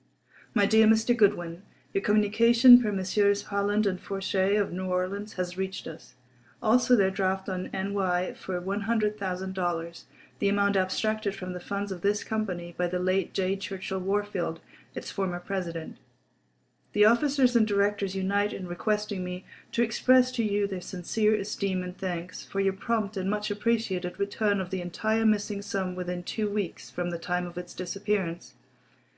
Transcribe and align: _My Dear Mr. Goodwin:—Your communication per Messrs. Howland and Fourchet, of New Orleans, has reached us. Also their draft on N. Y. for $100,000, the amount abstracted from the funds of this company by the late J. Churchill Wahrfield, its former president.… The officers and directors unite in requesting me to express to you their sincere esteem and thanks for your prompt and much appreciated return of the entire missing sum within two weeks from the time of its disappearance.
_My 0.54 0.64
Dear 0.64 0.86
Mr. 0.86 1.14
Goodwin:—Your 1.14 2.02
communication 2.02 2.80
per 2.80 2.90
Messrs. 2.90 3.42
Howland 3.48 3.86
and 3.86 4.00
Fourchet, 4.00 4.56
of 4.56 4.72
New 4.72 4.86
Orleans, 4.86 5.34
has 5.34 5.58
reached 5.58 5.86
us. 5.86 6.14
Also 6.62 6.96
their 6.96 7.10
draft 7.10 7.50
on 7.50 7.66
N. 7.74 7.92
Y. 7.92 8.32
for 8.32 8.58
$100,000, 8.58 10.04
the 10.38 10.48
amount 10.48 10.76
abstracted 10.78 11.34
from 11.34 11.52
the 11.52 11.60
funds 11.60 11.92
of 11.92 12.00
this 12.00 12.24
company 12.24 12.74
by 12.78 12.86
the 12.86 12.98
late 12.98 13.34
J. 13.34 13.56
Churchill 13.56 14.00
Wahrfield, 14.00 14.60
its 14.94 15.10
former 15.10 15.38
president.… 15.38 15.98
The 16.94 17.04
officers 17.04 17.54
and 17.54 17.66
directors 17.66 18.16
unite 18.16 18.54
in 18.54 18.66
requesting 18.66 19.22
me 19.22 19.44
to 19.72 19.82
express 19.82 20.32
to 20.32 20.42
you 20.42 20.66
their 20.66 20.80
sincere 20.80 21.34
esteem 21.34 21.82
and 21.82 21.94
thanks 21.94 22.42
for 22.42 22.60
your 22.60 22.72
prompt 22.72 23.18
and 23.18 23.28
much 23.28 23.50
appreciated 23.50 24.18
return 24.18 24.62
of 24.62 24.70
the 24.70 24.80
entire 24.80 25.26
missing 25.26 25.60
sum 25.60 25.94
within 25.94 26.22
two 26.22 26.48
weeks 26.48 26.88
from 26.88 27.10
the 27.10 27.18
time 27.18 27.44
of 27.46 27.58
its 27.58 27.74
disappearance. 27.74 28.54